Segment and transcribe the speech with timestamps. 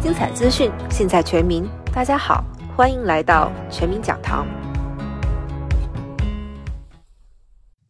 [0.00, 1.68] 精彩资讯，尽在全民。
[1.92, 2.42] 大家好，
[2.74, 4.46] 欢迎来到全民讲堂。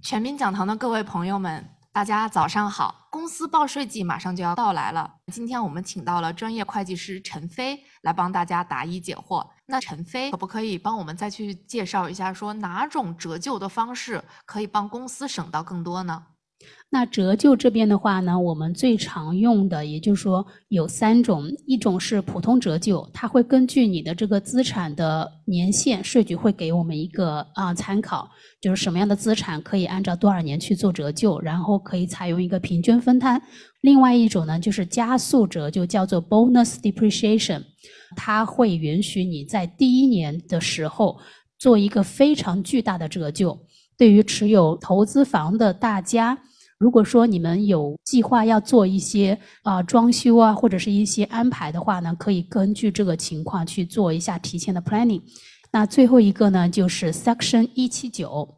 [0.02, 3.06] 全民讲堂的各位朋友们，大家早上好！
[3.10, 9.46] 公司报税季马上就要到来了，今天我们请到了专业会计师陈飞来帮大家答疑解惑。
[9.66, 16.24] 那陈飞可不可以帮我们再去介绍一下，说哪种折旧的方式可以帮公司省到更多呢？
[16.92, 28.28] 那折旧这边的话呢，我们最常用的，也就是说有三种，一种是普通折旧，它会根据你的这个资产的年限，税局会给我们一个啊参考，
[28.60, 33.40] 就是什么样的资产可以按照多少年去做折旧，然后可以采用一个平均分摊。
[33.82, 37.62] 另外一种呢，就是加速折旧，叫做 bonus depreciation，
[38.16, 41.16] 它会允许你在第一年的时候
[41.56, 43.56] 做一个非常巨大的折旧。
[43.96, 46.36] 对于持有投资房的大家。
[46.80, 55.20] 如果说你们有计划要做一些啊装修啊或者是一些安排的话呢，可以根据这个情况去做一下提前的 planning。
[55.70, 58.48] 那最后一个呢，就是 Section 一七九，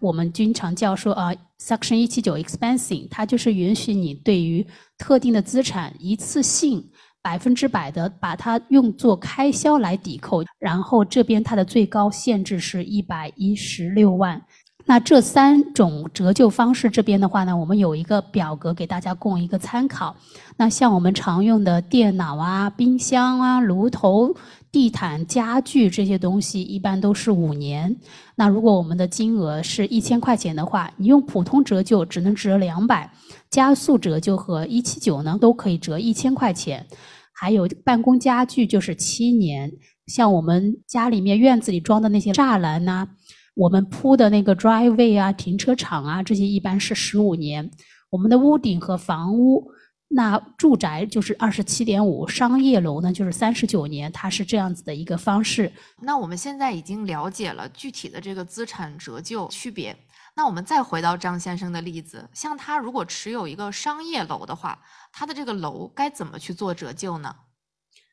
[0.00, 4.64] 我们经常叫说啊 Section 一七九 expensing，它就是允许你对于
[4.96, 6.88] 特定的资产一次性
[7.20, 14.40] 百分之百的把它用作开销来抵扣，然后这边它的最高限制是一百一十六万。
[14.88, 20.14] 那这三种折旧方式这边的话呢，我们有一个表格给大家供一个参考。
[20.56, 24.32] 那像我们常用的电脑啊、冰箱啊、炉头、
[24.70, 27.96] 地毯、家具这些东西，一般都是五年。
[28.36, 33.10] 那如果我们的金额是一千块钱的话，你用普通折旧只能折两百，
[33.50, 36.86] 加速折旧和一七九呢都可以折一千块钱。
[37.32, 39.72] 还有办公家具就是七年，
[40.06, 43.08] 像我们家里面院子里装的那些栅栏呐。
[43.56, 47.70] 我们铺的那个 driveway 啊，停车场啊，这些一般是十五年。
[48.10, 49.66] 我们的屋顶和房屋，
[50.08, 55.72] 那住宅就是二十七点五，商业楼呢就是三十九年，它是这样子的一个方式。
[56.02, 59.96] 那我们现在已经了解了具体的这个资产折旧区别。
[60.34, 64.78] 那我们再回到张先生的例子，像他如果持有一个商业楼的话，
[65.10, 67.34] 他的这个楼该怎么去做折旧呢？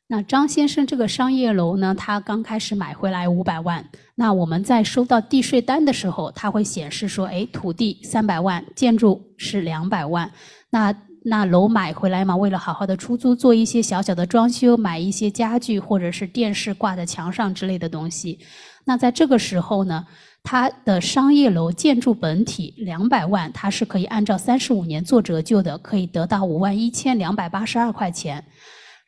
[0.06, 3.88] 那张先生这个商业楼呢，他刚开始买回来五百万。
[4.14, 10.30] 那我们在收到地税单的时候，它会显示说，哎，土地三百万，建筑是两百万。
[10.70, 10.94] 那
[11.24, 18.38] 那楼买回来嘛，为了好好的出租，做一些小小的装修，买一些家具或者是电视挂在墙上之类的东西。
[18.84, 20.06] 那在这个时候呢，
[20.42, 28.44] 它的商业楼建筑本体两百万，它是可以按照三十五年做折旧的，可以得到五万一千两百八十二块钱。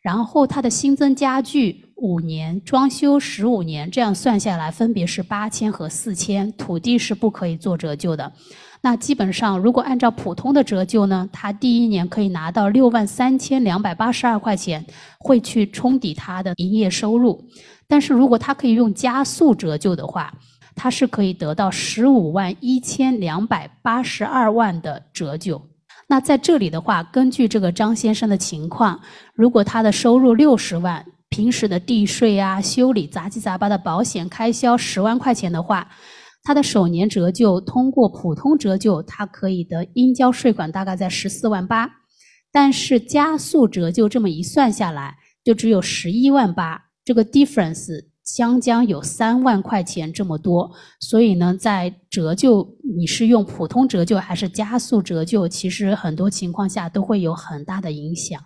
[0.07, 6.53] 然后它的新增家具五年，装修十五年，这样算下来分别是八千和四千。
[6.53, 8.33] 土地是不可以做折旧的。
[8.83, 14.87] 那基本上，如果按照普通的折旧呢，它第一年可以拿到六万三千两百八十二块钱，
[15.19, 17.45] 会去冲抵它的营业收入。
[17.89, 20.33] 但是如果它可以用加速折旧的话，
[20.77, 25.61] 它是可以得到十五万一千两百八十二万的折旧。
[26.09, 29.01] 那在这里的话，根据这个张先生的情况，
[29.35, 35.89] 如果他的收入六十万，平时的地税啊、修理杂七杂八的保险开销十万块钱的话，
[36.45, 41.91] 他的首年折旧通过普通折旧，他可以的应交税款大概在十四万八，
[42.53, 48.05] 但是加速折旧这么一算下来，就只有十一万八，这个 difference。
[48.27, 58.43] 将将有三万块钱这么多，所以呢，在折旧，你是用普通折旧还是加速折旧，其实很多情况下都会有很大的影响。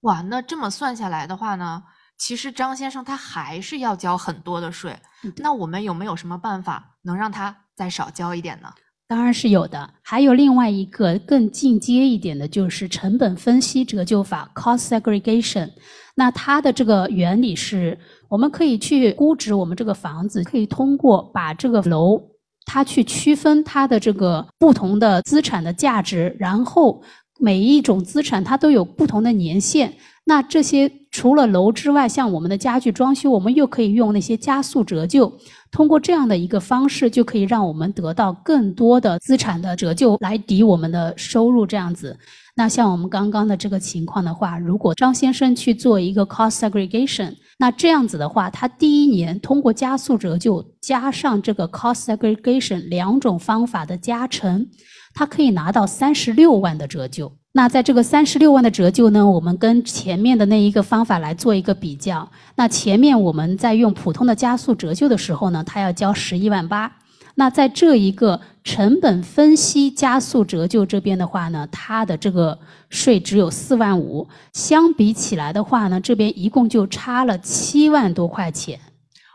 [0.00, 1.84] 哇，那这么算下来的话呢，
[2.18, 4.98] 其实张先生他还是要交很多的税。
[5.36, 8.72] 那我们有没有什么办法能让他再少交一点呢？
[9.08, 9.90] 当然是有的。
[10.02, 15.70] 还有另外一个更进阶一点的，就是成本分析折旧法 （cost segregation）。
[16.14, 17.98] 那它的这个原理是。
[18.28, 22.20] 我们可以去估值我们这个房子，可以通过把这个楼，
[22.64, 27.00] 它去区分它的这个不同的资产的价值，然后
[27.38, 29.94] 每一种资产它都有不同的年限。
[30.24, 35.32] 那这些除了楼之外，像我们的家具装修，我们又可以用那些加速折旧，
[35.70, 42.14] 通过这样的一个方式，就可以让我们得到更多的资产的折旧来抵我们的收入，这样子。
[42.54, 54.66] 那像我们刚刚的这个情况的话，如果张先生去做一个 cost segregation，那这样子的话，他第一年通过加速折旧加上这个 cost segregation 两种方法的加成，
[55.14, 57.32] 他可以拿到三十六万的折旧。
[57.56, 62.30] 那在这个三十六万的折旧呢，我们跟前面的那一个方法来做一个比较。
[62.54, 66.92] 那前面我们在用普通的加速折旧的时候呢，他要交十一万八。
[67.36, 72.58] 那在这一个成本分析加速折旧这边的话呢，它的这个
[72.90, 78.78] 税只有四万五，相比起来的话呢，这边一共就差了七万多块钱。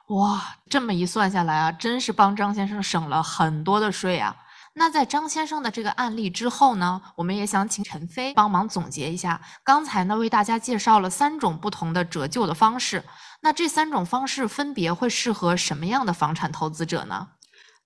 [0.09, 0.39] 哇，
[0.69, 4.35] 这么一算下来啊，真是帮张先生省了很多的税啊。
[4.73, 9.41] 那在张先生的这个案例之后呢，我们也想请陈飞帮忙总结一下。
[9.65, 13.03] 刚才呢，为大家介绍了三种不同的折旧的方式。
[13.41, 17.27] 那这三种方式分别会适合什么样的房产投资者呢？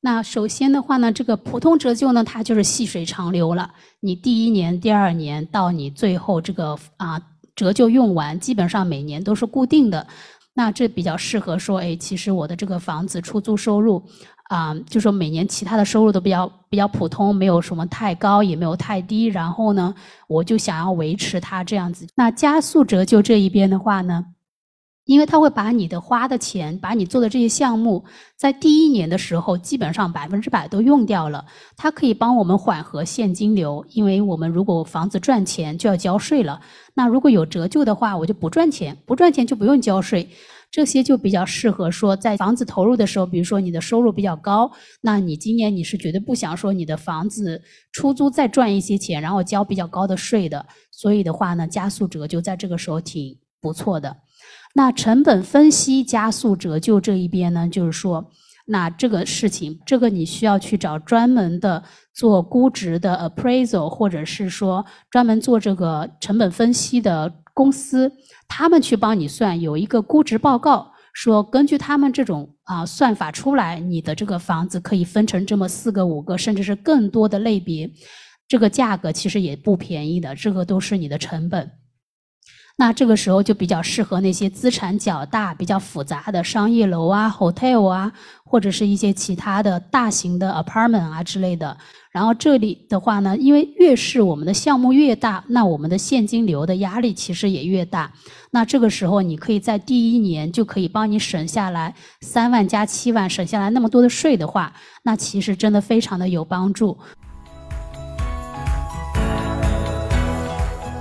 [0.02, 3.74] 那首先的话呢，这个普通折旧呢，它就是细水长流了。
[4.02, 7.20] 你第一年、第二年到你最后这个啊
[7.56, 10.06] 折旧用完，基本上每年都是固定的。
[10.54, 14.08] 那这比较适合说，哎，其实我的这个房子出租收入。
[14.50, 19.26] 啊，就说每年其他的收入都比较比较普通，没有什么太高，也没有太低。
[19.26, 19.94] 然后呢，
[20.28, 22.06] 我就想要维持它这样子。
[22.16, 24.24] 那加速折旧这一边的话呢，
[25.06, 28.06] 因为它会把你的花的钱，把你做的这些项目，
[28.38, 31.46] 在第一年的时候基本上百分之百都用掉了。
[31.76, 36.62] 它可以帮我们缓和现金流，因为我们如果房子赚钱就要交税了。
[36.94, 40.30] 那如果有折旧的话，我就不赚钱，不赚钱就不用交税。
[40.76, 44.70] 这些就比较适合说，在房子投入的时候，比如说你的收入比较高，
[45.00, 47.62] 那你今年你是绝对不想说你的房子
[47.94, 50.66] 出租再赚一些钱，然后交比较高的税的。
[50.92, 54.18] 所以的话呢，加速折旧在这个时候挺不错的。
[54.74, 58.30] 那成本分析加速折旧这一边呢，就是说，
[58.66, 61.84] 那这个事情，这个你需要去找专门的
[62.14, 68.12] 做估值的 appraisal，或者是说专门做这个成本分析的公司。
[68.48, 77.90] 他们去帮你算，有一个估值报告，说根据他们这种啊算法出来，你的这个房子可以分成这么四个、五个，甚至是更多的类别，
[78.48, 81.72] 这个价格其实也不便宜的，这个都是你的成本。
[82.78, 88.12] 那这个时候就比较适合那些资产较大、比较复杂的商业楼啊、hotel 啊，
[88.44, 91.78] 或者是一些其他的大型的 apartment 啊之类的。
[92.12, 98.12] 然后这里的话呢，因为越是我们的项目越大，那我们的现金流的压力其实也越大。
[98.52, 104.74] 那这个时候，你可以在第一年就可以帮你省下来三万加七万，省下来那么多的税的话，
[105.04, 106.98] 那其实真的非常的有帮助。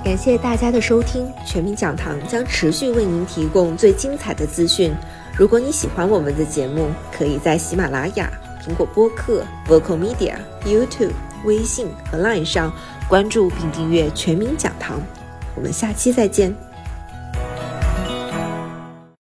[0.05, 4.95] 感谢大家的收听，全民讲堂将持续为您提供最精彩的资讯。
[5.35, 8.31] 如果你喜欢我们的节目，可以在喜马拉雅、
[8.63, 10.35] 苹果播客、Vocal Media、
[10.67, 11.13] YouTube、
[11.47, 12.71] 微信和 Line 上
[13.09, 15.01] 关注并订阅全民讲堂。
[15.55, 16.55] 我们下期再见。